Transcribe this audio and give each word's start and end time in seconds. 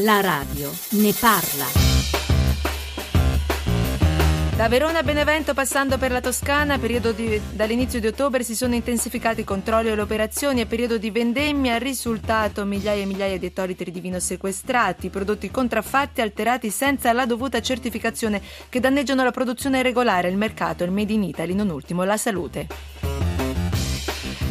La 0.00 0.20
radio 0.20 0.70
ne 0.90 1.14
parla. 1.18 1.64
Da 4.54 4.68
Verona 4.68 4.98
a 4.98 5.02
Benevento, 5.02 5.54
passando 5.54 5.96
per 5.96 6.10
la 6.10 6.20
Toscana, 6.20 6.76
di, 6.76 7.40
dall'inizio 7.54 7.98
di 7.98 8.06
ottobre 8.06 8.42
si 8.42 8.54
sono 8.54 8.74
intensificati 8.74 9.40
i 9.40 9.44
controlli 9.44 9.88
e 9.88 9.94
le 9.94 10.02
operazioni 10.02 10.60
a 10.60 10.66
periodo 10.66 10.98
di 10.98 11.10
vendemmia. 11.10 11.78
Risultato 11.78 12.66
migliaia 12.66 13.04
e 13.04 13.06
migliaia 13.06 13.38
di 13.38 13.46
ettolitri 13.46 13.90
di 13.90 14.00
vino 14.00 14.20
sequestrati, 14.20 15.08
prodotti 15.08 15.50
contraffatti 15.50 16.20
alterati 16.20 16.68
senza 16.68 17.14
la 17.14 17.24
dovuta 17.24 17.62
certificazione 17.62 18.42
che 18.68 18.80
danneggiano 18.80 19.24
la 19.24 19.30
produzione 19.30 19.80
regolare, 19.80 20.28
il 20.28 20.36
mercato, 20.36 20.84
il 20.84 20.90
made 20.90 21.12
in 21.14 21.22
Italy, 21.22 21.54
non 21.54 21.70
ultimo 21.70 22.04
la 22.04 22.18
salute. 22.18 23.15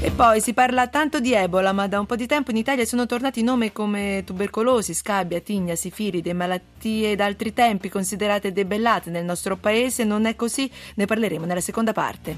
E 0.05 0.11
poi 0.11 0.39
si 0.39 0.53
parla 0.53 0.87
tanto 0.87 1.19
di 1.19 1.33
Ebola, 1.33 1.73
ma 1.73 1.87
da 1.87 1.99
un 1.99 2.05
po' 2.05 2.15
di 2.15 2.27
tempo 2.27 2.51
in 2.51 2.57
Italia 2.57 2.85
sono 2.85 3.07
tornati 3.07 3.41
nomi 3.41 3.71
come 3.71 4.21
tubercolosi, 4.23 4.93
scabbia, 4.93 5.41
tigna, 5.41 5.73
sifiride, 5.73 6.31
malattie 6.31 7.15
d'altri 7.15 7.53
tempi 7.53 7.89
considerate 7.89 8.51
debellate 8.51 9.09
nel 9.09 9.25
nostro 9.25 9.57
paese. 9.57 10.03
Non 10.03 10.27
è 10.27 10.35
così? 10.35 10.69
Ne 10.93 11.05
parleremo 11.07 11.45
nella 11.45 11.59
seconda 11.59 11.91
parte. 11.91 12.37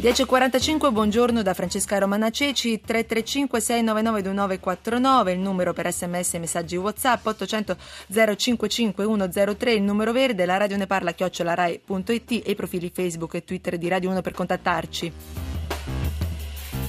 10.45, 0.00 0.90
buongiorno 0.90 1.40
da 1.40 1.54
Francesca 1.54 1.98
Romana 1.98 2.30
Ceci, 2.30 2.80
335 2.80 3.60
699 3.60 4.22
2949, 4.22 5.32
il 5.32 5.38
numero 5.38 5.72
per 5.72 5.92
sms 5.92 6.34
e 6.34 6.38
messaggi 6.40 6.74
whatsapp, 6.74 7.24
800 7.24 7.76
055 8.36 9.04
103, 9.04 9.72
il 9.72 9.82
numero 9.82 10.10
verde, 10.10 10.46
la 10.46 10.56
radio 10.56 10.76
ne 10.76 10.88
parla 10.88 11.12
chiocciolarai.it 11.12 12.32
e 12.44 12.50
i 12.50 12.54
profili 12.56 12.90
Facebook 12.92 13.34
e 13.34 13.44
Twitter 13.44 13.78
di 13.78 13.86
Radio 13.86 14.10
1 14.10 14.20
per 14.20 14.32
contattarci. 14.32 15.51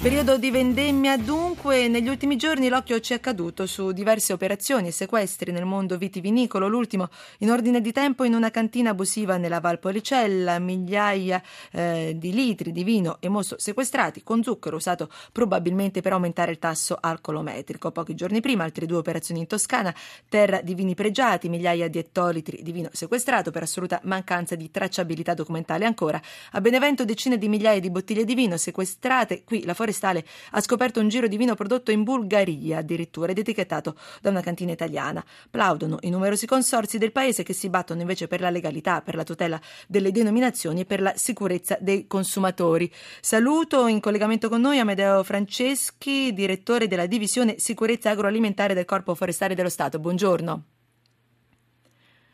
Periodo 0.04 0.38
di 0.38 0.52
vendemmia 0.52 1.16
dunque, 1.16 1.88
negli 1.88 2.10
ultimi 2.10 2.36
giorni 2.36 2.68
l'occhio 2.68 3.00
ci 3.00 3.14
è 3.14 3.22
caduto 3.22 3.66
su 3.66 3.94
diverse 3.94 4.34
operazioni 4.34 4.90
e 4.90 4.92
sequestri 4.92 5.54
nel 5.54 5.64
mondo 5.64 5.98
vitivinicolo, 5.98 6.68
l'ultimo 6.68 7.08
in 7.38 7.50
ordine 7.50 7.80
di 7.80 7.94
tempo 7.94 8.26
in 8.26 8.34
una 8.34 8.52
cantina 8.52 8.90
abusiva 8.90 9.38
nella 9.38 9.62
Valpolicella, 9.62 10.60
migliaia 10.60 11.42
eh, 11.72 12.16
di 12.18 12.34
litri 12.34 12.74
di 12.74 12.84
vino 12.84 13.16
e 13.22 13.30
mosto 13.30 13.58
sequestrati 13.58 14.24
con 14.24 14.44
zucchero 14.44 14.76
usato 14.76 15.10
probabilmente 15.32 16.02
per 16.02 16.12
aumentare 16.12 16.52
il 16.52 16.60
tasso 16.60 16.98
alcolometrico. 17.00 17.92
Pochi 17.92 18.14
giorni 18.14 18.42
prima 18.42 18.66
altre 18.66 18.86
due 18.86 18.98
operazioni 18.98 19.40
in 19.40 19.48
Toscana, 19.48 19.96
terra 20.28 20.60
di 20.60 20.76
vini 20.76 20.96
pregiati, 20.96 21.48
migliaia 21.48 21.88
di 21.88 22.00
ettolitri 22.00 22.62
di 22.62 22.74
vino 22.74 22.90
sequestrato 22.92 23.52
per 23.52 23.64
assoluta 23.64 24.02
mancanza 24.04 24.56
di 24.56 24.70
tracciabilità 24.70 25.34
documentale 25.34 25.86
ancora. 25.86 26.22
A 26.52 26.60
Benevento 26.60 27.06
decine 27.06 27.38
di 27.38 27.48
migliaia 27.48 27.80
di 27.80 27.90
bottiglie 27.90 28.26
di 28.26 28.36
vino 28.36 28.58
sequestrate, 28.58 29.46
qui 29.46 29.64
la 29.64 29.74
foresta 29.74 29.92
forestale 29.94 30.26
ha 30.52 30.62
scoperto 30.62 31.00
un 31.00 31.08
giro 31.08 31.28
di 31.28 31.38
vino 31.38 31.54
prodotto 31.56 31.92
in 31.92 32.04
Bulgaria, 32.04 32.80
addirittura 32.80 33.32
ed 33.32 33.38
etichettato 33.38 33.96
da 34.20 34.32
una 34.32 34.42
cantina 34.42 34.72
italiana. 34.72 35.24
Plaudono 35.50 36.00
i 36.02 36.10
numerosi 36.10 36.48
consorsi 36.48 36.98
del 36.98 37.12
paese 37.12 37.44
che 37.44 37.54
si 37.54 37.70
battono 37.70 38.02
invece 38.02 38.28
per 38.28 38.42
la 38.42 38.50
legalità, 38.50 39.02
per 39.02 39.16
la 39.16 39.24
tutela 39.24 39.62
delle 39.88 40.12
denominazioni 40.12 40.82
e 40.82 40.86
per 40.86 41.02
la 41.02 41.14
sicurezza 41.16 41.78
dei 41.80 42.08
consumatori. 42.08 42.92
Saluto 43.22 43.88
in 43.88 44.00
collegamento 44.00 44.50
con 44.50 44.62
noi 44.62 44.80
Amedeo 44.80 45.24
Franceschi, 45.24 46.34
direttore 46.34 46.88
della 46.88 47.06
divisione 47.06 47.56
sicurezza 47.60 48.10
agroalimentare 48.10 48.74
del 48.74 48.86
Corpo 48.86 49.16
Forestale 49.16 49.56
dello 49.56 49.70
Stato. 49.70 50.00
Buongiorno. 50.00 50.64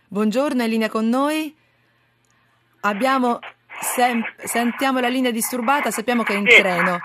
Buongiorno, 0.08 0.62
è 0.62 0.66
in 0.66 0.72
linea 0.72 0.90
con 0.90 1.08
noi. 1.08 1.56
Abbiamo, 2.82 3.40
sem- 3.82 4.24
sentiamo 4.44 5.00
la 5.00 5.10
linea 5.10 5.32
disturbata, 5.32 5.92
sappiamo 5.92 6.24
che 6.24 6.34
è 6.34 6.38
in 6.38 6.48
sì. 6.48 6.58
treno. 6.58 7.00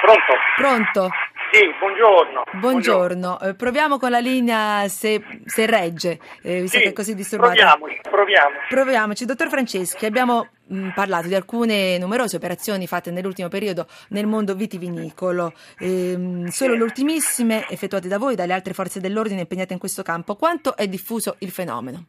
Pronto? 0.00 0.34
Pronto? 0.56 1.10
Sì, 1.50 1.64
buongiorno. 1.78 2.42
Buongiorno. 2.52 2.58
buongiorno. 2.60 3.40
Eh, 3.40 3.54
proviamo 3.54 3.98
con 3.98 4.10
la 4.10 4.18
linea 4.18 4.86
se, 4.88 5.22
se 5.46 5.66
regge, 5.66 6.18
eh, 6.42 6.60
visto 6.60 6.76
sì, 6.76 6.82
che 6.84 6.90
è 6.90 6.92
così 6.92 7.14
disturbata. 7.14 7.54
Proviamoci, 7.54 8.00
proviamo. 8.02 8.56
Proviamoci. 8.68 9.24
Dottor 9.24 9.48
Franceschi, 9.48 10.04
abbiamo 10.04 10.48
mh, 10.66 10.78
mm, 10.78 10.88
parlato 10.90 11.26
di 11.26 11.34
alcune 11.34 11.96
numerose 11.98 12.36
operazioni 12.36 12.86
fatte 12.86 13.10
nell'ultimo 13.10 13.48
periodo 13.48 13.86
nel 14.10 14.26
mondo 14.26 14.54
vitivinicolo, 14.54 15.54
eh, 15.78 16.44
solo 16.48 16.74
le 16.74 16.82
ultimissime 16.82 17.66
effettuate 17.70 18.08
da 18.08 18.18
voi, 18.18 18.34
dalle 18.34 18.52
altre 18.52 18.74
forze 18.74 19.00
dell'ordine 19.00 19.40
impegnate 19.40 19.72
in 19.72 19.78
questo 19.78 20.02
campo. 20.02 20.36
Quanto 20.36 20.76
è 20.76 20.86
diffuso 20.86 21.36
il 21.38 21.50
fenomeno? 21.50 22.04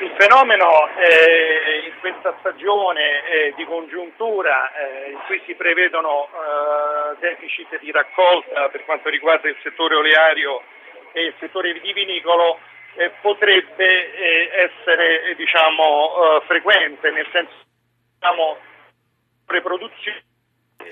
Il 0.00 0.12
fenomeno 0.18 0.88
eh, 0.98 1.91
questa 2.02 2.34
stagione 2.40 3.24
eh, 3.24 3.54
di 3.56 3.64
congiuntura 3.64 4.72
eh, 4.72 5.12
in 5.12 5.18
cui 5.26 5.40
si 5.46 5.54
prevedono 5.54 6.26
eh, 6.26 7.16
deficit 7.20 7.78
di 7.78 7.92
raccolta 7.92 8.68
per 8.70 8.84
quanto 8.84 9.08
riguarda 9.08 9.48
il 9.48 9.56
settore 9.62 9.94
oleario 9.94 10.62
e 11.12 11.26
il 11.26 11.34
settore 11.38 11.72
vitivinicolo 11.72 12.58
eh, 12.96 13.12
potrebbe 13.20 14.14
eh, 14.14 14.50
essere 14.52 15.32
diciamo, 15.36 16.42
frequente, 16.46 17.08
nel 17.12 17.28
senso 17.30 17.52
che 17.52 18.26
abbiamo 18.26 18.56
preproduzione 19.46 20.24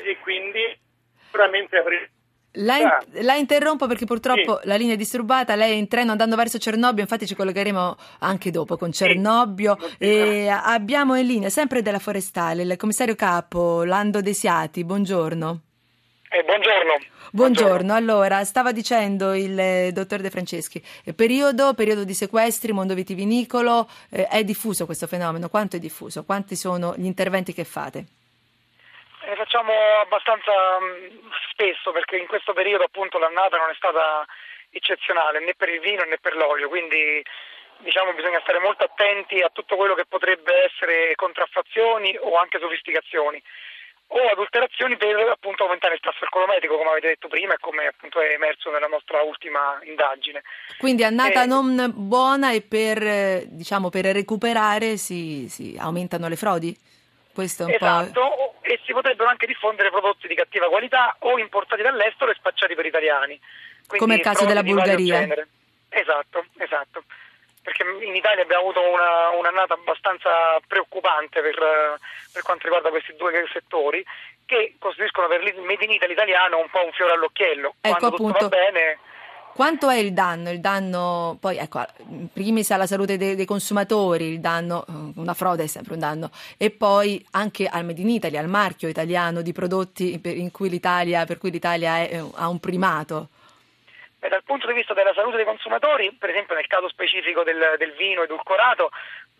e 0.05 0.17
quindi 0.21 0.79
sicuramente 1.25 1.77
avremo 1.77 2.07
la, 2.53 2.79
in, 2.79 2.89
la, 3.25 3.35
interrompo 3.35 3.87
perché 3.87 4.07
purtroppo 4.07 4.59
sì. 4.61 4.67
la 4.67 4.77
linea 4.77 4.95
è 4.95 4.97
disturbata, 4.97 5.55
lei 5.55 5.73
è 5.73 5.75
in 5.75 5.87
treno 5.87 6.11
andando 6.11 6.35
verso 6.35 6.59
Cernobbio, 6.59 7.03
infatti 7.03 7.27
ci 7.27 7.37
collegheremo 7.37 7.97
anche 8.21 8.51
dopo 8.51 8.77
con 8.77 8.91
Cernobbio 8.91 9.77
sì. 9.81 9.97
e 9.99 10.49
abbiamo 10.49 11.15
in 11.15 11.27
linea 11.27 11.49
sempre 11.49 11.83
della 11.83 12.01
Forestale 12.01 12.63
il 12.63 12.77
commissario 12.77 13.15
capo 13.15 13.85
Lando 13.85 14.21
Desiati, 14.21 14.85
buongiorno. 14.85 15.61
Eh, 16.33 16.43
buongiorno. 16.45 16.93
buongiorno. 16.93 17.19
Buongiorno, 17.33 17.95
allora 17.95 18.45
stava 18.45 18.73
dicendo 18.73 19.35
il 19.35 19.57
eh, 19.57 19.91
dottor 19.93 20.21
De 20.21 20.31
Franceschi, 20.31 20.83
eh, 21.05 21.13
periodo, 21.13 21.75
periodo 21.75 22.03
di 22.03 22.15
sequestri, 22.15 22.73
mondo 22.73 22.95
vitivinicolo, 22.95 23.89
eh, 24.11 24.27
è 24.27 24.43
diffuso 24.43 24.85
questo 24.85 25.07
fenomeno, 25.07 25.49
quanto 25.49 25.77
è 25.77 25.79
diffuso? 25.79 26.25
Quanti 26.25 26.57
sono 26.57 26.95
gli 26.97 27.05
interventi 27.05 27.53
che 27.53 27.63
fate? 27.63 28.07
Ne 29.31 29.37
facciamo 29.37 29.73
abbastanza 30.03 30.51
mm, 30.83 31.31
spesso 31.53 31.93
perché 31.93 32.17
in 32.17 32.27
questo 32.27 32.53
periodo 32.53 32.83
appunto 32.83 33.17
l'annata 33.17 33.59
non 33.59 33.71
è 33.71 33.75
stata 33.77 34.27
eccezionale 34.71 35.39
né 35.39 35.55
per 35.55 35.69
il 35.69 35.79
vino 35.79 36.03
né 36.03 36.19
per 36.19 36.35
l'olio, 36.35 36.69
quindi 36.69 37.23
diciamo 37.79 38.13
bisogna 38.13 38.41
stare 38.41 38.59
molto 38.59 38.83
attenti 38.83 39.41
a 39.41 39.51
tutto 39.53 39.77
quello 39.77 39.95
che 39.95 40.05
potrebbe 40.05 40.65
essere 40.65 41.15
contraffazioni 41.15 42.19
o 42.19 42.35
anche 42.39 42.59
sofisticazioni 42.59 43.41
o 44.13 44.19
adulterazioni 44.33 44.97
per 44.97 45.15
appunto 45.31 45.63
aumentare 45.63 45.95
il 45.95 46.01
tasso 46.01 46.25
alcolometrico 46.25 46.77
come 46.77 46.91
avete 46.91 47.15
detto 47.15 47.29
prima 47.29 47.55
e 47.55 47.59
come 47.61 47.87
appunto 47.87 48.21
è 48.21 48.33
emerso 48.33 48.69
nella 48.73 48.89
nostra 48.89 49.23
ultima 49.23 49.79
indagine. 49.85 50.43
Quindi 50.77 51.05
annata 51.05 51.45
e... 51.45 51.47
non 51.47 51.93
buona 51.95 52.51
e 52.51 52.63
per, 52.63 53.47
diciamo, 53.47 53.91
per 53.91 54.07
recuperare 54.07 54.97
si, 54.97 55.47
si 55.49 55.77
aumentano 55.79 56.27
le 56.27 56.35
frodi? 56.35 56.77
Questo 57.33 57.63
è 57.63 57.67
un 57.67 57.73
esatto, 57.73 58.21
po'... 58.21 58.60
e 58.71 58.79
si 58.85 58.93
potrebbero 58.93 59.29
anche 59.29 59.47
diffondere 59.47 59.91
prodotti 59.91 60.29
di 60.29 60.37
cattiva 60.37 60.69
qualità 60.69 61.17
o 61.21 61.39
importati 61.39 61.83
dall'estero 61.83 62.31
e 62.31 62.35
spacciati 62.35 62.77
per 62.77 62.87
italiani. 62.87 63.37
Quindi 63.89 63.99
Come 63.99 64.15
il 64.15 64.21
caso 64.21 64.45
della 64.45 64.63
Bulgaria. 64.63 65.27
Esatto, 65.89 66.45
esatto. 66.57 67.03
Perché 67.63 67.83
in 67.83 68.15
Italia 68.15 68.45
abbiamo 68.45 68.63
avuto 68.63 68.81
una, 68.89 69.31
un'annata 69.31 69.75
abbastanza 69.75 70.31
preoccupante 70.69 71.41
per, 71.41 71.99
per 72.33 72.43
quanto 72.43 72.63
riguarda 72.65 72.91
questi 72.91 73.17
due 73.17 73.45
settori 73.53 74.05
che 74.47 74.77
costituiscono 74.79 75.27
per 75.27 75.43
il 75.43 75.61
Made 75.63 75.85
in 75.85 75.91
Italy 75.91 76.13
italiano 76.13 76.59
un 76.59 76.71
po' 76.71 76.85
un 76.85 76.93
fiore 76.93 77.15
all'occhiello. 77.15 77.75
Ecco 77.81 77.97
Quando 77.99 78.17
appunto. 78.17 78.39
tutto 78.39 78.49
va 78.49 78.57
bene 78.57 78.99
quanto 79.55 79.89
è 79.91 79.97
il 79.97 80.13
danno? 80.13 80.51
Il 80.51 80.61
danno, 80.61 81.37
poi 81.41 81.57
ecco, 81.57 81.85
in 82.09 82.29
primis 82.33 82.71
alla 82.71 82.87
salute 82.87 83.17
dei, 83.17 83.35
dei, 83.35 83.45
consumatori, 83.45 84.25
il 84.27 84.41
danno, 84.41 84.85
eh, 84.87 84.93
una 85.17 85.35
frode 85.35 85.65
è 85.65 85.67
sempre 85.67 85.95
un 85.95 86.01
danno, 86.01 86.31
e 86.57 86.71
poi 86.71 87.25
anche 87.33 87.67
al 87.67 87.85
Made 87.85 88.01
in 88.01 88.09
Italy, 88.09 88.37
al 88.37 88.49
marchio 88.49 88.89
italiano 88.89 89.43
di 89.43 89.53
prodotti 89.53 90.21
cui 90.51 90.81
per 91.27 91.39
cui 91.39 91.51
l'Italia 91.51 91.99
è, 91.99 92.09
eh, 92.13 92.31
ha 92.35 92.49
un 92.49 92.61
primato. 92.61 93.29
Beh, 94.21 94.29
dal 94.29 94.45
punto 94.45 94.67
di 94.67 94.75
vista 94.75 94.93
della 94.93 95.15
salute 95.15 95.37
dei 95.37 95.47
consumatori, 95.47 96.13
per 96.13 96.29
esempio 96.29 96.55
nel 96.55 96.67
caso 96.67 96.89
specifico 96.91 97.43
del, 97.43 97.77
del 97.79 97.93
vino 97.93 98.23
edulcorato, 98.23 98.91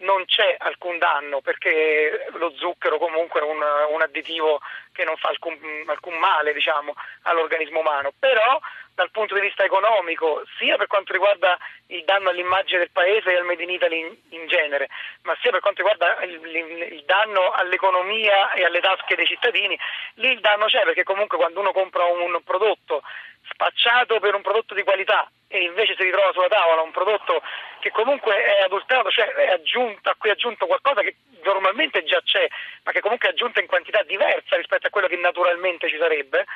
non 0.01 0.25
c'è 0.25 0.57
alcun 0.59 0.97
danno 0.97 1.43
perché 1.43 2.27
lo 2.33 2.51
zucchero 2.57 2.97
comunque 2.97 3.41
è 3.41 3.43
un, 3.43 3.61
un 3.93 4.01
additivo 4.01 4.61
che 4.93 5.05
non 5.05 5.17
fa 5.17 5.29
alcun, 5.29 5.59
alcun 5.87 6.17
male 6.17 6.55
diciamo, 6.55 6.95
all'organismo 7.23 7.81
umano, 7.81 8.13
però 8.19 8.59
dal 9.01 9.11
punto 9.11 9.35
di 9.35 9.41
vista 9.41 9.65
economico, 9.65 10.43
sia 10.59 10.77
per 10.77 10.87
quanto 10.87 11.15
riguarda 11.15 11.57
il 11.87 12.05
danno 12.05 12.29
all'immagine 12.29 12.81
del 12.81 12.91
paese 12.91 13.33
e 13.33 13.37
al 13.39 13.45
Made 13.45 13.63
in 13.63 13.71
Italy 13.71 13.99
in, 13.99 14.15
in 14.41 14.47
genere, 14.47 14.89
ma 15.23 15.35
sia 15.41 15.51
per 15.51 15.61
quanto 15.61 15.81
riguarda 15.81 16.23
il, 16.25 16.35
il, 16.35 16.93
il, 16.93 17.05
danno 17.07 17.51
all'economia 17.53 18.53
e 18.53 18.63
alle 18.63 18.81
tasche 18.81 19.17
dei 19.17 19.25
cittadini, 19.25 19.79
lì 20.17 20.33
il 20.33 20.41
danno 20.41 20.67
c'è 20.67 20.83
perché 20.83 21.03
comunque 21.03 21.39
quando 21.39 21.61
uno 21.61 21.73
compra 21.73 22.05
un 22.05 22.43
prodotto 22.45 23.03
spacciato 23.49 24.19
per 24.21 24.35
un 24.35 24.43
prodotto 24.43 24.75
di 24.75 24.83
qualità 24.83 25.31
e 25.49 25.63
invece 25.63 25.97
si 25.97 26.05
ritrova 26.05 26.33
sulla 26.33 26.49
tavola 26.49 26.83
un 26.83 26.93
prodotto 26.93 27.43
che 27.81 27.91
comunque 27.91 28.37
è 28.37 28.63
adulterato, 28.63 29.11
cioè 29.11 29.27
è 29.27 29.51
aggiunto, 29.51 30.11
a 30.11 30.15
cui 30.17 30.29
è 30.29 30.33
aggiunto 30.33 30.67
qualcosa 30.67 31.01
che 31.01 31.17
normalmente 31.43 32.05
già 32.05 32.21
c'è, 32.23 32.47
ma 32.85 32.93
che 32.93 33.01
comunque 33.01 33.29
è 33.29 33.33
aggiunta 33.33 33.61
in 33.61 33.67
quantità 33.67 34.03
diversa 34.05 34.57
rispetto 34.57 34.87
a 34.87 34.91
quello 34.91 35.09
che 35.09 35.17
naturalmente 35.17 35.89
ci 35.89 35.97
sarebbe, 35.99 36.47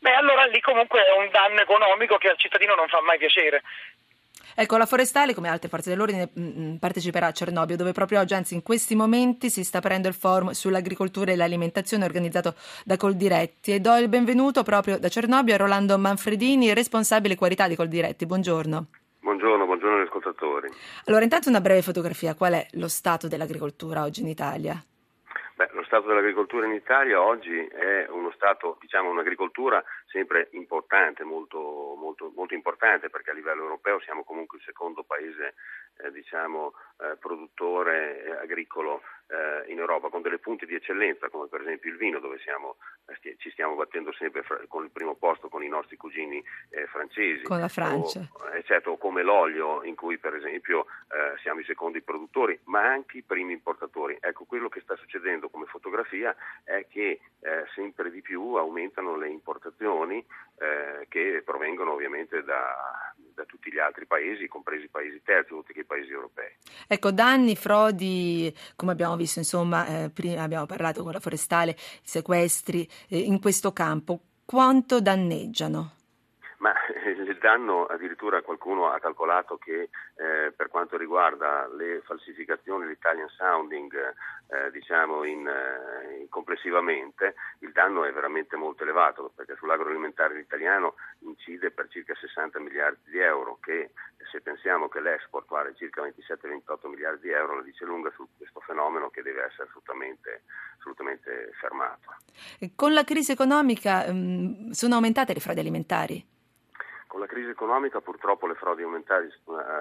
beh 0.00 0.14
allora 0.14 0.44
lì 0.44 0.60
comunque 0.60 1.02
è 1.04 1.12
un 1.12 1.30
danno 1.30 1.60
economico 1.60 2.18
che 2.18 2.28
al 2.28 2.38
cittadino 2.38 2.74
non 2.74 2.88
fa 2.88 3.00
mai 3.00 3.16
piacere. 3.16 3.62
Ecco, 4.54 4.76
la 4.76 4.86
Forestale, 4.86 5.34
come 5.34 5.48
altre 5.48 5.68
forze 5.68 5.90
dell'ordine, 5.90 6.30
mm, 6.38 6.46
mm, 6.46 6.74
parteciperà 6.76 7.28
a 7.28 7.32
Cernobbio, 7.32 7.76
dove 7.76 7.92
proprio 7.92 8.20
oggi, 8.20 8.34
anzi 8.34 8.54
in 8.54 8.62
questi 8.62 8.94
momenti, 8.94 9.50
si 9.50 9.64
sta 9.64 9.78
aprendo 9.78 10.08
il 10.08 10.14
forum 10.14 10.50
sull'agricoltura 10.50 11.32
e 11.32 11.36
l'alimentazione 11.36 12.04
organizzato 12.04 12.54
da 12.84 12.96
Coldiretti. 12.96 13.72
E 13.72 13.80
do 13.80 13.96
il 13.96 14.08
benvenuto 14.08 14.62
proprio 14.62 14.98
da 14.98 15.08
Cernobbio 15.08 15.54
a 15.54 15.58
Rolando 15.58 15.98
Manfredini, 15.98 16.74
responsabile 16.74 17.36
qualità 17.36 17.68
di 17.68 17.76
Coldiretti. 17.76 18.26
Buongiorno. 18.26 18.86
Buongiorno, 19.20 19.64
buongiorno 19.64 19.96
agli 19.96 20.06
ascoltatori. 20.06 20.68
Allora, 21.04 21.22
intanto 21.22 21.48
una 21.48 21.60
breve 21.60 21.82
fotografia. 21.82 22.34
Qual 22.34 22.52
è 22.52 22.66
lo 22.72 22.88
stato 22.88 23.28
dell'agricoltura 23.28 24.02
oggi 24.02 24.20
in 24.20 24.28
Italia? 24.28 24.82
Beh, 25.62 25.68
lo 25.74 25.84
stato 25.84 26.08
dell'agricoltura 26.08 26.66
in 26.66 26.72
Italia 26.72 27.22
oggi 27.22 27.56
è 27.56 28.08
uno 28.08 28.32
stato, 28.32 28.78
diciamo, 28.80 29.10
un'agricoltura 29.10 29.80
sempre 30.06 30.48
importante, 30.52 31.22
molto, 31.22 31.94
molto, 31.96 32.32
molto 32.34 32.54
importante 32.54 33.10
perché 33.10 33.30
a 33.30 33.34
livello 33.34 33.62
europeo 33.62 34.00
siamo 34.00 34.24
comunque 34.24 34.58
il 34.58 34.64
secondo 34.64 35.04
paese 35.04 35.54
diciamo, 36.12 36.72
eh, 37.02 37.16
produttore 37.16 38.22
eh, 38.22 38.30
agricolo 38.30 39.02
eh, 39.26 39.72
in 39.72 39.78
Europa 39.78 40.08
con 40.08 40.22
delle 40.22 40.38
punti 40.38 40.66
di 40.66 40.76
eccellenza 40.76 41.30
come 41.30 41.48
per 41.48 41.62
esempio 41.62 41.90
il 41.90 41.96
vino 41.96 42.20
dove 42.20 42.38
siamo, 42.38 42.76
eh, 43.06 43.36
ci 43.38 43.50
stiamo 43.50 43.74
battendo 43.74 44.12
sempre 44.12 44.42
fra, 44.42 44.60
con 44.68 44.84
il 44.84 44.90
primo 44.90 45.16
posto 45.16 45.48
con 45.48 45.64
i 45.64 45.68
nostri 45.68 45.96
cugini 45.96 46.42
eh, 46.70 46.86
francesi. 46.86 47.42
Con 47.42 47.58
la 47.58 47.66
Francia. 47.66 48.20
O, 48.32 48.62
certo, 48.62 48.96
come 48.98 49.22
l'olio 49.22 49.82
in 49.82 49.96
cui 49.96 50.18
per 50.18 50.34
esempio 50.34 50.86
siamo 51.42 51.60
i 51.60 51.64
secondi 51.64 52.00
produttori 52.00 52.58
ma 52.64 52.82
anche 52.86 53.18
i 53.18 53.22
primi 53.22 53.52
importatori. 53.52 54.16
Ecco, 54.20 54.44
quello 54.44 54.68
che 54.68 54.80
sta 54.80 54.96
succedendo 54.96 55.48
come 55.48 55.66
fotografia 55.66 56.34
è 56.64 56.86
che 56.88 57.20
sempre 57.74 58.10
di 58.10 58.22
più 58.22 58.54
aumentano 58.54 59.16
le 59.16 59.28
importazioni 59.28 60.24
che 61.08 61.42
provengono 61.44 61.92
ovviamente 61.92 62.42
da, 62.42 63.11
da 63.42 63.44
tutti 63.44 63.72
gli 63.72 63.78
altri 63.78 64.06
paesi, 64.06 64.46
compresi 64.46 64.84
i 64.84 64.88
paesi 64.88 65.20
terzi, 65.22 65.48
tutti 65.48 65.78
i 65.78 65.84
paesi 65.84 66.10
europei. 66.10 66.56
Ecco, 66.86 67.10
danni, 67.10 67.56
frodi, 67.56 68.54
come 68.76 68.92
abbiamo 68.92 69.16
visto, 69.16 69.40
insomma, 69.40 69.86
eh, 69.86 70.10
prima 70.10 70.42
abbiamo 70.42 70.66
parlato 70.66 71.02
con 71.02 71.12
la 71.12 71.20
forestale, 71.20 71.74
sequestri 72.02 72.88
eh, 73.08 73.18
in 73.18 73.40
questo 73.40 73.72
campo, 73.72 74.20
quanto 74.44 75.00
danneggiano? 75.00 75.96
Ma 76.58 76.72
il 77.04 77.38
danno 77.38 77.86
addirittura 77.86 78.40
qualcuno 78.42 78.86
ha 78.86 79.00
calcolato 79.00 79.56
che 79.56 79.90
eh, 80.14 80.52
per 80.54 80.68
quanto 80.68 80.96
riguarda 80.96 81.68
le 81.76 82.00
falsificazioni, 82.04 82.86
l'Italian 82.86 83.28
sounding, 83.28 83.92
eh, 84.52 84.70
diciamo 84.70 85.24
in, 85.24 85.46
eh, 85.46 86.26
complessivamente, 86.28 87.34
il 87.60 87.72
danno 87.72 88.04
è 88.04 88.12
veramente 88.12 88.56
molto 88.56 88.82
elevato 88.82 89.32
perché 89.34 89.56
sull'agroalimentare 89.56 90.38
italiano 90.38 90.94
incide 91.20 91.70
per 91.70 91.88
circa 91.88 92.14
60 92.14 92.60
miliardi 92.60 93.10
di 93.10 93.18
euro 93.18 93.58
che 93.62 93.92
se 94.30 94.42
pensiamo 94.42 94.88
che 94.88 95.00
l'export 95.00 95.48
vale 95.48 95.74
circa 95.74 96.02
27-28 96.02 96.88
miliardi 96.88 97.28
di 97.28 97.32
euro 97.32 97.56
la 97.56 97.62
dice 97.62 97.86
lunga 97.86 98.10
su 98.14 98.28
questo 98.36 98.60
fenomeno 98.60 99.08
che 99.08 99.22
deve 99.22 99.44
essere 99.44 99.64
assolutamente, 99.64 100.42
assolutamente 100.78 101.50
fermato. 101.58 102.16
Con 102.76 102.92
la 102.92 103.04
crisi 103.04 103.32
economica 103.32 104.12
mh, 104.12 104.70
sono 104.70 104.96
aumentate 104.96 105.32
le 105.32 105.40
frodi 105.40 105.60
alimentari? 105.60 106.26
Con 107.12 107.20
la 107.20 107.26
crisi 107.26 107.50
economica 107.50 108.00
purtroppo 108.00 108.46
le 108.46 108.54
frodi 108.54 108.80
alimentari, 108.80 109.30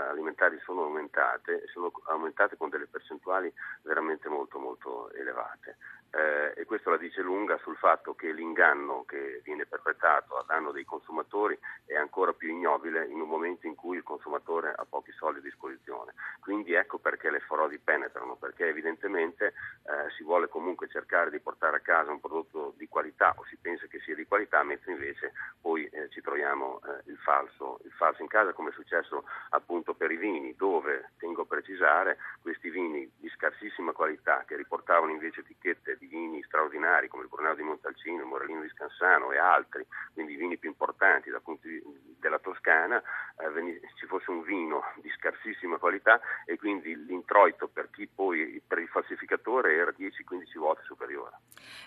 alimentari 0.10 0.60
sono 0.66 0.84
aumentate, 0.84 1.64
sono 1.68 1.90
aumentate 2.08 2.58
con 2.58 2.68
delle 2.68 2.88
percentuali 2.88 3.50
veramente 3.84 4.28
molto 4.28 4.60
molto 4.60 5.10
elevate. 5.14 5.78
Eh, 6.10 6.60
e 6.60 6.66
questo 6.66 6.90
la 6.90 6.98
dice 6.98 7.22
lunga 7.22 7.58
sul 7.60 7.78
fatto 7.78 8.16
che 8.16 8.34
l'inganno 8.34 9.06
che 9.08 9.40
viene 9.46 9.66
perpetrato 9.66 10.36
a 10.36 10.44
danno 10.46 10.74
dei 10.74 10.84
consumatori 10.84 11.58
è 11.86 11.96
ancora 11.96 12.34
più 12.34 12.50
ignobile 12.50 13.06
in 13.06 13.22
un 13.22 13.30
momento 13.30 13.66
in 13.66 13.76
cui 13.76 13.96
il 13.96 14.04
consumatore 14.04 14.74
ha 14.76 14.84
pochi 14.84 15.14
soldi 15.14 15.40
a 15.40 15.42
disposizione. 15.42 16.14
Quindi 16.62 16.78
ecco 16.78 17.00
perché 17.00 17.32
le 17.32 17.40
frodi 17.40 17.80
penetrano, 17.80 18.36
perché 18.36 18.68
evidentemente 18.68 19.48
eh, 19.48 20.12
si 20.16 20.22
vuole 20.22 20.48
comunque 20.48 20.88
cercare 20.90 21.32
di 21.32 21.40
portare 21.40 21.78
a 21.78 21.80
casa 21.80 22.12
un 22.12 22.20
prodotto 22.20 22.76
di 22.78 22.88
qualità 22.88 23.34
o 23.36 23.44
si 23.46 23.58
pensa 23.60 23.88
che 23.88 24.00
sia 24.02 24.14
di 24.14 24.28
qualità, 24.28 24.62
mentre 24.62 24.92
invece 24.92 25.34
poi 25.60 25.86
eh, 25.86 26.08
ci 26.10 26.22
troviamo 26.22 26.80
eh, 26.86 27.10
il 27.10 27.18
falso, 27.18 27.80
il, 27.84 27.92
falso, 27.94 28.22
in 28.22 28.28
casa, 28.28 28.54
come 28.54 28.70
è 28.70 28.74
successo 28.74 29.24
appunto 29.50 29.96
per 29.96 30.12
i 30.12 30.18
vini, 30.18 30.54
dove, 30.56 31.14
tengo 31.18 31.42
a 31.42 31.46
precisare, 31.46 32.20
questi 32.44 32.70
vini 32.70 33.12
di 33.18 33.30
scarsissima 33.30 33.92
qualità 33.92 34.44
che 34.46 34.56
riportavano 34.56 35.12
invece 35.12 35.40
etichette 35.40 35.98
di 35.98 36.06
vini 36.06 36.44
straordinari 36.44 37.08
come 37.08 37.24
il 37.24 37.30
Brunello 37.30 37.56
di 37.56 37.64
Montalcino, 37.64 38.22
il 38.22 38.28
Morellino 38.28 38.62
di 38.62 38.70
Scansano 38.70 39.32
e 39.32 39.40
altri, 39.40 39.84
quindi 40.14 40.34
i 40.34 40.38
vini 40.38 40.60
più 40.60 40.70
importanti 40.70 41.32
dal 41.32 41.42
punto 41.42 41.68
di, 41.68 41.82
della 42.22 42.40
Toscana, 42.40 43.02
eh, 43.02 43.82
ci 43.96 44.06
fosse 44.06 44.32
un 44.32 44.44
vino 44.44 44.84
di 45.02 45.10
scarsissima 45.18 45.78
qualità 45.78 46.22
e 46.46 46.56
quindi 46.56 46.96
l'introito 47.06 47.68
per 47.68 47.90
chi 47.92 48.08
poi 48.08 48.62
per 48.66 48.80
il 48.80 48.88
falsificatore 48.88 49.76
era 49.76 49.92
10-15 49.92 50.58
volte 50.58 50.84
superiore. 50.86 51.36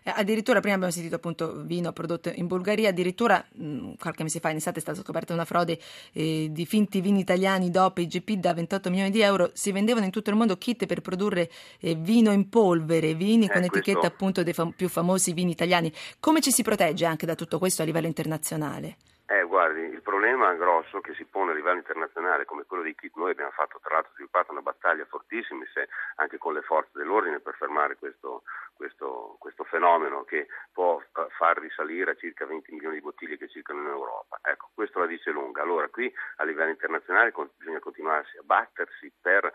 Eh, 0.03 0.13
addirittura 0.15 0.61
prima 0.61 0.75
abbiamo 0.75 0.93
sentito 0.93 1.15
appunto 1.15 1.63
vino 1.63 1.93
prodotto 1.93 2.31
in 2.35 2.47
Bulgaria, 2.47 2.91
addirittura 2.91 3.43
mh, 3.53 3.65
mm, 3.65 3.93
qualche 3.99 4.23
mese 4.23 4.41
fa 4.41 4.51
in 4.51 4.57
estate 4.57 4.79
è 4.79 4.83
stata 4.83 5.01
scoperta 5.01 5.33
una 5.33 5.45
frode 5.47 5.79
eh, 6.13 6.49
di 6.51 6.67
finti 6.67 7.01
vini 7.01 7.21
italiani 7.21 7.71
DOP 7.71 7.99
IGP 7.99 8.33
da 8.33 8.53
28 8.53 8.91
milioni 8.91 9.11
di 9.11 9.23
euro, 9.23 9.51
si 9.55 9.73
vendevano 9.73 10.05
in 10.05 10.11
tutto 10.11 10.31
il 10.31 10.37
mondo 10.37 10.59
kit 10.59 10.85
per 10.87 11.01
produrre 11.01 11.49
eh, 11.81 11.95
vino 11.95 12.33
in 12.33 12.49
polvere, 12.49 13.15
vini 13.15 13.49
con 13.49 13.63
etichetta 13.63 14.01
questo... 14.01 14.07
appunto 14.07 14.43
dei 14.43 14.53
fam- 14.53 14.73
più 14.73 14.89
famosi 14.89 15.33
vini 15.33 15.53
italiani. 15.53 15.93
Come 16.21 16.41
ci 16.41 16.51
si 16.51 16.63
protegge 16.63 17.07
anche 17.07 17.27
da 17.27 17.35
tutto 17.35 17.59
questo 17.59 17.83
a 17.83 17.85
livello 17.85 18.07
internazionale? 18.07 18.97
Eh, 19.35 19.43
guardi, 19.43 19.81
il 19.81 20.01
problema 20.01 20.55
grosso 20.55 21.01
che 21.01 21.13
si 21.15 21.25
pone 21.25 21.51
a 21.51 21.55
livello 21.55 21.79
internazionale 21.79 22.45
come 22.45 22.63
quello 22.63 22.85
dei 22.85 22.95
kit, 22.95 23.17
noi 23.17 23.33
abbiamo 23.33 23.51
fatto 23.51 23.81
tra 23.83 23.95
l'altro 23.95 24.13
sviluppato 24.13 24.53
una 24.53 24.63
battaglia 24.63 25.05
fortissima 25.07 25.65
anche 26.17 26.39
con 26.39 26.55
le 26.55 26.63
forze 26.63 26.91
dell'ordine 26.93 27.41
per 27.41 27.55
fermare 27.55 27.97
questo, 27.97 28.45
questo, 28.75 29.37
questo 29.41 29.65
fenomeno 29.65 30.23
che 30.23 30.47
può 30.73 31.01
eh, 31.01 31.27
far 31.37 31.59
risalire 31.59 32.13
a 32.13 32.15
circa 32.15 32.47
20 32.47 32.73
milioni 32.73 32.97
di 32.97 33.01
bottiglie 33.01 33.37
che 33.37 33.49
circolano 33.49 33.89
in 33.89 33.95
Europa. 33.95 34.39
Ecco, 34.41 34.71
questo 34.73 35.01
la 35.01 35.07
dice 35.07 35.33
lunga. 35.33 35.63
Allora 35.63 35.89
qui 35.89 36.13
a 36.37 36.45
livello 36.45 36.71
internazionale 36.71 37.33
bisogna 37.57 37.81
continuare 37.81 38.27
a 38.39 38.43
battersi 38.45 39.13
per 39.21 39.45
eh, 39.47 39.53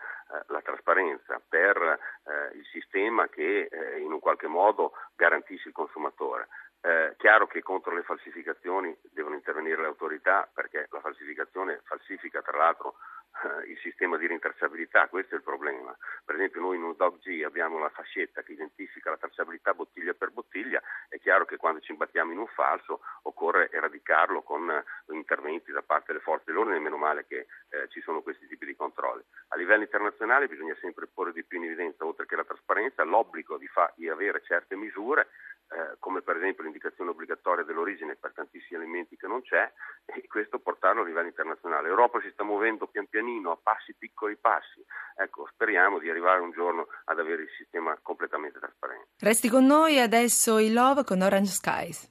la 0.48 0.60
trasparenza, 0.60 1.40
per 1.48 1.76
eh, 1.78 2.56
il 2.56 2.66
sistema 2.66 3.28
che 3.28 3.68
eh, 3.70 3.98
in 3.98 4.12
un 4.12 4.20
qualche 4.20 4.46
modo 4.46 4.92
garantisce 5.16 5.68
il 5.68 5.74
consumatore. 5.74 6.48
Eh, 6.82 7.14
chiaro 7.18 7.46
che 7.46 7.60
contro 7.60 7.94
le 7.94 8.02
falsificazioni 8.02 8.96
devono 9.12 9.34
intervenire 9.34 9.82
le 9.82 9.88
autorità 9.88 10.48
perché 10.50 10.86
la 10.90 11.00
falsificazione 11.00 11.82
falsifica 11.84 12.40
tra 12.40 12.56
l'altro 12.56 12.96
eh, 13.42 13.70
il 13.70 13.78
sistema 13.78 14.16
di 14.16 14.26
rintracciabilità, 14.26 15.08
questo 15.08 15.34
è 15.34 15.38
il 15.38 15.44
problema. 15.44 15.96
Per 16.24 16.34
esempio 16.34 16.60
noi 16.60 16.76
in 16.76 16.82
un 16.82 16.94
DOG 16.96 17.42
abbiamo 17.44 17.78
la 17.78 17.90
fascetta 17.90 18.42
che 18.42 18.52
identifica 18.52 19.10
la 19.10 19.16
tracciabilità 19.16 19.74
bottiglia 19.74 20.14
per 20.14 20.30
bottiglia, 20.30 20.82
è 21.08 21.18
chiaro 21.18 21.44
che 21.44 21.56
quando 21.56 21.80
ci 21.80 21.92
imbattiamo 21.92 22.32
in 22.32 22.38
un 22.38 22.48
falso 22.48 23.00
occorre 23.22 23.70
eradicarlo 23.70 24.42
con 24.42 24.70
eh, 24.70 24.84
interventi 25.12 25.72
da 25.72 25.82
parte 25.82 26.12
delle 26.12 26.24
forze 26.24 26.44
dell'ordine, 26.46 26.78
meno 26.78 26.96
male 26.96 27.26
che 27.26 27.46
eh, 27.68 27.88
ci 27.88 28.00
sono 28.00 28.22
questi 28.22 28.46
tipi 28.46 28.66
di 28.66 28.74
controlli. 28.74 29.22
A 29.48 29.56
livello 29.56 29.82
internazionale 29.82 30.48
bisogna 30.48 30.76
sempre 30.80 31.06
porre 31.06 31.32
di 31.32 31.44
più 31.44 31.58
in 31.58 31.64
evidenza, 31.64 32.04
oltre 32.04 32.26
che 32.26 32.36
la 32.36 32.44
trasparenza, 32.44 33.04
l'obbligo 33.04 33.58
di, 33.58 33.68
fa- 33.68 33.92
di 33.96 34.08
avere 34.08 34.42
certe 34.42 34.76
misure 34.76 35.28
eh, 35.70 35.96
come 35.98 36.20
per 36.22 36.36
esempio 36.36 36.64
l'indicazione 36.64 37.10
obbligatoria 37.10 37.64
dell'origine 37.64 38.16
per 38.16 38.32
tantissimi 38.34 38.80
alimenti 38.80 39.16
che 39.16 39.26
non 39.26 39.40
c'è 39.42 39.70
e 40.04 40.26
questo 40.26 40.58
portarlo 40.58 41.02
a 41.02 41.04
livello 41.04 41.28
internazionale. 41.28 41.88
L'Europa 41.88 42.20
si 42.20 42.30
sta 42.32 42.42
muovendo 42.42 42.86
pian 42.88 43.06
pianino 43.06 43.52
a 43.52 43.58
passi 43.62 43.94
piccoli 43.94 44.36
passi, 44.36 44.84
ecco 45.16 45.48
speriamo 45.52 45.98
di 45.98 46.10
arrivare 46.10 46.40
un 46.40 46.50
giorno 46.50 46.88
ad 47.04 47.18
avere 47.18 47.42
il 47.42 47.50
sistema 47.56 47.96
completamente 48.02 48.58
trasparente. 48.58 49.08
Resti 49.18 49.48
con 49.48 49.64
noi 49.64 50.00
adesso 50.00 50.58
il 50.58 50.72
Love 50.72 51.04
con 51.04 51.22
Orange 51.22 51.52
Skies. 51.52 52.08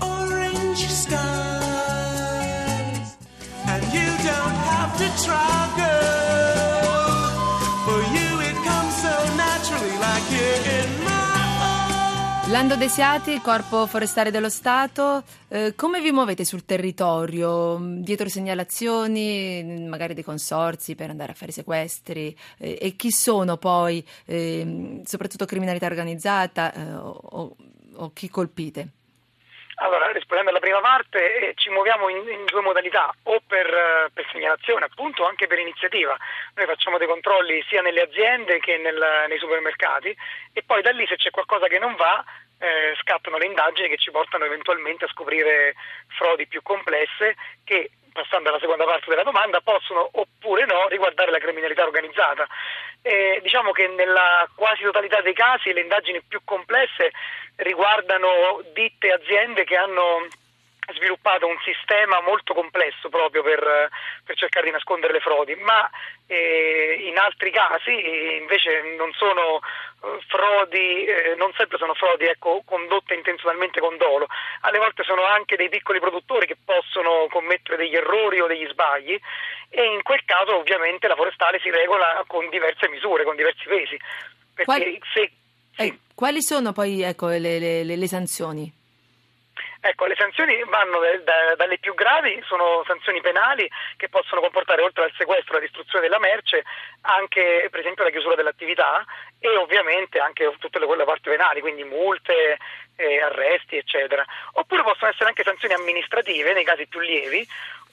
Orange 0.00 0.88
Skies 0.88 1.20
and 3.66 3.82
you 3.92 4.10
don't 4.24 4.56
have 4.66 4.96
to 4.98 5.06
try 5.22 5.71
Lando 12.62 12.76
Desiati, 12.76 13.40
Corpo 13.40 13.88
Forestale 13.88 14.30
dello 14.30 14.48
Stato, 14.48 15.24
eh, 15.48 15.74
come 15.74 16.00
vi 16.00 16.12
muovete 16.12 16.44
sul 16.44 16.64
territorio? 16.64 17.76
Dietro 17.80 18.28
segnalazioni, 18.28 19.84
magari 19.88 20.14
dei 20.14 20.22
consorsi 20.22 20.94
per 20.94 21.10
andare 21.10 21.32
a 21.32 21.34
fare 21.34 21.50
sequestri? 21.50 22.32
Eh, 22.60 22.78
e 22.80 22.94
chi 22.94 23.10
sono 23.10 23.56
poi, 23.56 24.06
eh, 24.26 25.00
soprattutto 25.04 25.44
criminalità 25.44 25.86
organizzata 25.86 26.72
eh, 26.72 26.92
o, 26.94 27.56
o 27.96 28.12
chi 28.12 28.30
colpite? 28.30 28.90
Allora, 29.82 30.12
rispondendo 30.12 30.50
alla 30.50 30.60
prima 30.60 30.80
parte, 30.80 31.38
eh, 31.38 31.54
ci 31.56 31.68
muoviamo 31.68 32.08
in, 32.08 32.18
in, 32.28 32.44
due 32.44 32.60
modalità, 32.60 33.12
o 33.24 33.40
per, 33.44 33.66
eh, 33.66 34.10
per, 34.14 34.28
segnalazione, 34.30 34.84
appunto, 34.84 35.24
o 35.24 35.26
anche 35.26 35.48
per 35.48 35.58
iniziativa. 35.58 36.16
Noi 36.54 36.66
facciamo 36.66 36.98
dei 36.98 37.08
controlli 37.08 37.64
sia 37.68 37.82
nelle 37.82 38.02
aziende 38.02 38.60
che 38.60 38.76
nel, 38.76 39.26
nei 39.28 39.38
supermercati 39.38 40.16
e 40.52 40.62
poi 40.62 40.82
da 40.82 40.90
lì 40.90 41.04
se 41.08 41.16
c'è 41.16 41.30
qualcosa 41.30 41.66
che 41.66 41.80
non 41.80 41.96
va 41.96 42.24
eh, 42.62 42.94
scattano 43.00 43.38
le 43.38 43.46
indagini 43.46 43.88
che 43.88 43.96
ci 43.96 44.12
portano 44.12 44.44
eventualmente 44.44 45.04
a 45.04 45.08
scoprire 45.08 45.74
frodi 46.16 46.46
più 46.46 46.62
complesse 46.62 47.34
che 47.64 47.90
passando 48.12 48.50
alla 48.50 48.60
seconda 48.60 48.84
parte 48.84 49.08
della 49.08 49.22
domanda, 49.22 49.60
possono 49.62 50.08
oppure 50.12 50.66
no 50.66 50.86
riguardare 50.88 51.30
la 51.30 51.38
criminalità 51.38 51.82
organizzata. 51.82 52.46
E 53.00 53.40
diciamo 53.42 53.72
che 53.72 53.88
nella 53.88 54.46
quasi 54.54 54.82
totalità 54.82 55.20
dei 55.22 55.32
casi 55.32 55.72
le 55.72 55.80
indagini 55.80 56.22
più 56.22 56.40
complesse 56.44 57.10
riguardano 57.56 58.62
ditte 58.74 59.10
aziende 59.10 59.64
che 59.64 59.76
hanno 59.76 60.28
sviluppato 60.94 61.46
un 61.46 61.58
sistema 61.64 62.20
molto 62.20 62.54
complesso 62.54 63.08
proprio 63.08 63.42
per, 63.42 63.90
per 64.24 64.36
cercare 64.36 64.66
di 64.66 64.72
nascondere 64.72 65.12
le 65.12 65.20
frodi, 65.20 65.54
ma 65.56 65.88
eh, 66.26 67.04
in 67.06 67.18
altri 67.18 67.50
casi 67.50 67.92
invece 68.36 68.82
non 68.96 69.12
sono 69.12 69.60
eh, 70.04 70.18
frodi, 70.28 71.04
eh, 71.04 71.34
non 71.36 71.52
sempre 71.56 71.78
sono 71.78 71.94
frodi 71.94 72.26
ecco, 72.26 72.62
condotte 72.64 73.14
intenzionalmente 73.14 73.80
con 73.80 73.96
dolo, 73.96 74.26
alle 74.60 74.78
volte 74.78 75.02
sono 75.04 75.24
anche 75.24 75.56
dei 75.56 75.68
piccoli 75.68 76.00
produttori 76.00 76.46
che 76.46 76.56
possono 76.64 77.26
commettere 77.30 77.76
degli 77.76 77.94
errori 77.94 78.40
o 78.40 78.46
degli 78.46 78.66
sbagli 78.68 79.18
e 79.68 79.84
in 79.84 80.02
quel 80.02 80.22
caso 80.24 80.56
ovviamente 80.56 81.08
la 81.08 81.16
forestale 81.16 81.58
si 81.60 81.70
regola 81.70 82.22
con 82.26 82.48
diverse 82.50 82.88
misure, 82.88 83.24
con 83.24 83.36
diversi 83.36 83.66
pesi. 83.66 83.98
Quali, 84.64 85.00
se, 85.12 85.30
sì. 85.76 85.82
eh, 85.82 85.98
quali 86.14 86.42
sono 86.42 86.72
poi 86.72 87.02
ecco, 87.02 87.28
le, 87.28 87.58
le, 87.58 87.84
le 87.84 88.06
sanzioni? 88.06 88.80
Ecco, 89.84 90.06
le 90.06 90.14
sanzioni 90.16 90.62
vanno 90.68 91.00
da, 91.24 91.56
dalle 91.56 91.78
più 91.78 91.92
gravi, 91.94 92.40
sono 92.46 92.84
sanzioni 92.86 93.20
penali 93.20 93.68
che 93.96 94.08
possono 94.08 94.40
comportare 94.40 94.80
oltre 94.80 95.02
al 95.02 95.12
sequestro 95.16 95.54
e 95.54 95.56
alla 95.56 95.66
distruzione 95.66 96.04
della 96.06 96.20
merce 96.20 96.62
anche 97.00 97.66
per 97.68 97.80
esempio 97.80 98.04
la 98.04 98.10
chiusura 98.10 98.36
dell'attività 98.36 99.04
e 99.40 99.56
ovviamente 99.56 100.20
anche 100.20 100.54
tutte 100.60 100.78
le, 100.78 100.86
quelle 100.86 101.02
parti 101.02 101.30
penali, 101.30 101.60
quindi 101.60 101.82
multe, 101.82 102.58
eh, 102.94 103.20
arresti 103.22 103.76
eccetera. 103.76 104.24
Oppure 104.52 104.84
possono 104.84 105.10
essere 105.10 105.30
anche 105.30 105.42
sanzioni 105.42 105.74
amministrative 105.74 106.52
nei 106.52 106.64
casi 106.64 106.86
più 106.86 107.00
lievi 107.00 107.44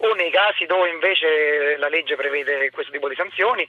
o 0.01 0.13
nei 0.13 0.29
casi 0.29 0.67
dove 0.67 0.89
invece 0.89 1.75
la 1.77 1.89
legge 1.89 2.15
prevede 2.15 2.69
questo 2.69 2.91
tipo 2.91 3.09
di 3.09 3.15
sanzioni 3.15 3.67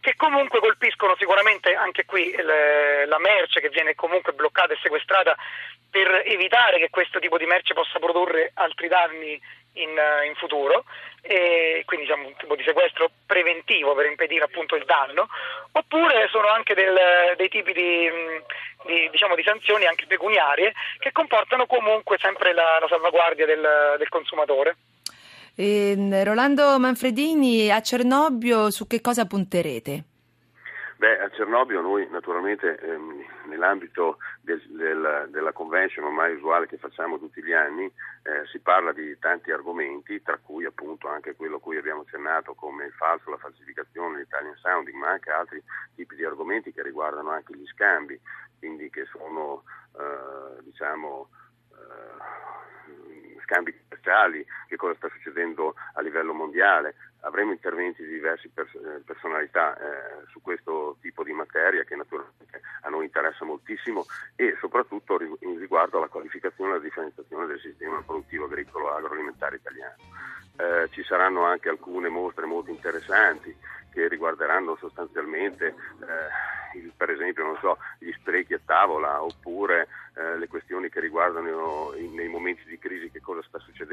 che 0.00 0.14
comunque 0.16 0.60
colpiscono 0.60 1.14
sicuramente 1.18 1.74
anche 1.74 2.04
qui 2.04 2.34
le, 2.34 3.06
la 3.06 3.18
merce 3.18 3.60
che 3.60 3.68
viene 3.68 3.94
comunque 3.94 4.32
bloccata 4.32 4.72
e 4.72 4.78
sequestrata 4.82 5.36
per 5.90 6.22
evitare 6.24 6.78
che 6.78 6.90
questo 6.90 7.18
tipo 7.18 7.36
di 7.36 7.46
merce 7.46 7.74
possa 7.74 7.98
produrre 7.98 8.52
altri 8.54 8.88
danni 8.88 9.40
in, 9.74 9.90
in 10.26 10.34
futuro, 10.34 10.84
e 11.20 11.82
quindi 11.84 12.06
diciamo, 12.06 12.26
un 12.26 12.36
tipo 12.36 12.56
di 12.56 12.62
sequestro 12.62 13.10
preventivo 13.26 13.94
per 13.94 14.06
impedire 14.06 14.44
appunto 14.44 14.74
il 14.74 14.84
danno, 14.84 15.28
oppure 15.72 16.28
sono 16.30 16.48
anche 16.48 16.74
del, 16.74 17.34
dei 17.36 17.48
tipi 17.48 17.72
di, 17.72 18.10
di, 18.86 19.08
diciamo, 19.10 19.34
di, 19.34 19.42
sanzioni 19.42 19.86
anche 19.86 20.06
pecuniarie 20.06 20.72
che 20.98 21.12
comportano 21.12 21.66
comunque 21.66 22.18
sempre 22.18 22.52
la, 22.52 22.78
la 22.80 22.88
salvaguardia 22.88 23.46
del, 23.46 23.96
del 23.98 24.08
consumatore. 24.08 24.76
E, 25.60 25.90
ehm, 25.90 26.24
Rolando 26.24 26.78
Manfredini, 26.78 27.70
a 27.70 27.82
Cernobbio 27.82 28.70
su 28.70 28.86
che 28.86 29.02
cosa 29.02 29.26
punterete? 29.26 30.04
Beh, 30.96 31.18
a 31.18 31.28
Cernobbio 31.28 31.82
noi 31.82 32.08
naturalmente 32.10 32.78
ehm, 32.78 33.22
nell'ambito 33.48 34.16
del, 34.40 34.62
del, 34.70 35.28
della 35.30 35.52
convention 35.52 36.06
ormai 36.06 36.34
usuale 36.34 36.66
che 36.66 36.78
facciamo 36.78 37.18
tutti 37.18 37.42
gli 37.42 37.52
anni 37.52 37.84
eh, 37.84 38.46
si 38.50 38.58
parla 38.60 38.92
di 38.92 39.18
tanti 39.18 39.50
argomenti, 39.50 40.22
tra 40.22 40.38
cui 40.42 40.64
appunto 40.64 41.08
anche 41.08 41.36
quello 41.36 41.56
a 41.56 41.60
cui 41.60 41.76
abbiamo 41.76 42.02
accennato 42.02 42.54
come 42.54 42.86
il 42.86 42.92
falso, 42.92 43.28
la 43.28 43.36
falsificazione, 43.36 44.20
l'Italian 44.20 44.56
sounding, 44.62 44.96
ma 44.96 45.10
anche 45.10 45.30
altri 45.30 45.62
tipi 45.94 46.16
di 46.16 46.24
argomenti 46.24 46.72
che 46.72 46.82
riguardano 46.82 47.32
anche 47.32 47.54
gli 47.54 47.66
scambi, 47.66 48.18
quindi 48.58 48.88
che 48.88 49.04
sono 49.12 49.64
eh, 49.98 50.62
diciamo 50.62 51.28
eh, 51.72 52.40
scambi 53.50 53.74
commerciali, 53.76 54.46
che 54.68 54.76
cosa 54.76 54.94
sta 54.94 55.08
succedendo 55.08 55.74
a 55.94 56.00
livello 56.00 56.32
mondiale, 56.32 56.94
avremo 57.22 57.50
interventi 57.50 58.04
di 58.04 58.12
diverse 58.12 58.48
pers- 58.54 58.74
eh, 58.76 59.02
personalità 59.04 59.76
eh, 59.76 60.24
su 60.30 60.40
questo 60.40 60.96
tipo 61.00 61.24
di 61.24 61.32
materia 61.32 61.82
che 61.82 61.96
naturalmente 61.96 62.60
a 62.82 62.88
noi 62.88 63.04
interessa 63.04 63.44
moltissimo 63.44 64.06
e 64.36 64.56
soprattutto 64.60 65.20
in 65.40 65.58
riguardo 65.58 65.98
alla 65.98 66.06
qualificazione 66.06 66.70
e 66.70 66.74
alla 66.74 66.82
differenziazione 66.82 67.46
del 67.46 67.60
sistema 67.60 68.00
produttivo 68.02 68.44
agricolo 68.44 68.94
agroalimentare 68.94 69.56
italiano. 69.56 69.96
Eh, 70.56 70.88
ci 70.90 71.02
saranno 71.02 71.44
anche 71.44 71.68
alcune 71.68 72.08
mostre 72.08 72.46
molto 72.46 72.70
interessanti 72.70 73.54
che 73.92 74.08
riguarderanno 74.08 74.76
sostanzialmente 74.76 75.66
eh, 75.66 76.78
il, 76.78 76.92
per 76.96 77.10
esempio 77.10 77.56
so, 77.60 77.78
gli 77.98 78.12
sprechi 78.12 78.54
a 78.54 78.60
tavola 78.64 79.22
oppure 79.22 79.88
eh, 80.14 80.38
le 80.38 80.48
questioni 80.48 80.88
che 80.88 81.00
riguardano 81.00 81.92
nei 81.92 82.28
momenti 82.28 82.64
di 82.64 82.78
crisi 82.78 82.99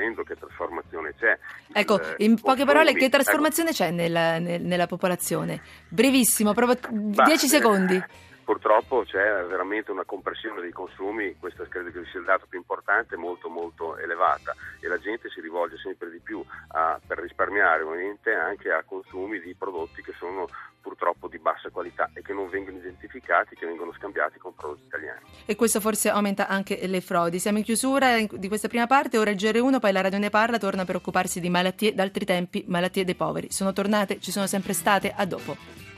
succedendo, 0.08 0.24
che 0.24 0.36
trasformazione 0.36 1.14
c'è. 1.20 1.38
Ecco, 1.74 1.96
il, 1.96 2.16
in 2.18 2.40
poche 2.40 2.66
parole 2.66 2.94
che 2.94 3.10
trasformazione 3.10 3.70
ecco. 3.70 3.78
c'è 3.78 3.92
nella, 3.92 4.40
nel, 4.40 4.62
nella 4.62 4.88
popolazione? 4.88 5.62
Brevissimo, 5.90 6.54
proprio 6.54 6.80
10 6.90 7.48
secondi 7.48 8.02
purtroppo 8.48 9.04
c'è 9.04 9.44
veramente 9.44 9.92
una 9.92 10.06
compressione 10.06 10.62
dei 10.62 10.72
consumi, 10.72 11.36
questo 11.38 11.66
credo 11.68 11.92
che 11.92 12.06
sia 12.10 12.22
il 12.22 12.26
dato 12.26 12.46
più 12.48 12.58
importante, 12.58 13.18
molto 13.18 13.50
molto 13.50 13.98
elevata 13.98 14.56
e 14.80 14.88
la 14.88 14.98
gente 14.98 15.30
si 15.30 15.42
rivolge 15.42 15.76
sempre 15.78 16.10
di 16.10 16.20
più 16.20 16.42
a, 16.70 16.98
per 17.06 17.18
risparmiare 17.18 17.84
ovviamente 17.84 18.34
anche 18.34 18.72
a 18.72 18.84
consumi 18.86 19.42
di 19.42 19.54
prodotti 19.54 20.02
che 20.02 20.14
sono 20.18 20.48
purtroppo 20.80 21.28
di 21.28 21.40
bassa 21.40 21.70
qualità 21.72 22.10
e 22.14 22.22
che 22.22 22.32
non 22.32 22.48
vengono 22.48 22.78
identificati, 22.78 23.54
che 23.54 23.66
vengono 23.66 23.92
scambiati 23.92 24.40
con 24.40 24.56
prodotti 24.56 24.86
italiani. 24.86 25.26
E 25.46 25.58
questo 25.58 25.82
forse 25.82 26.08
aumenta 26.08 26.48
anche 26.48 26.80
le 26.88 27.02
frodi. 27.02 27.40
Siamo 27.40 27.58
in 27.58 27.66
chiusura 27.66 28.16
di 28.18 28.48
questa 28.48 28.70
prima 28.70 28.88
parte, 28.88 29.18
ora 29.18 29.32
il 29.32 29.36
GR1, 29.36 29.80
poi 29.82 29.92
la 29.92 30.00
Radio 30.00 30.20
Ne 30.20 30.30
Parla 30.30 30.58
torna 30.58 30.86
per 30.86 30.96
occuparsi 30.96 31.42
di 31.42 31.50
malattie 31.50 31.94
d'altri 31.94 32.24
tempi, 32.24 32.64
malattie 32.66 33.04
dei 33.04 33.16
poveri. 33.16 33.52
Sono 33.52 33.74
tornate, 33.74 34.22
ci 34.22 34.32
sono 34.32 34.48
sempre 34.48 34.72
state, 34.72 35.14
a 35.14 35.26
dopo. 35.26 35.97